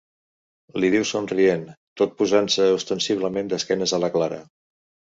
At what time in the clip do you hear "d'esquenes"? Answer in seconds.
3.55-3.99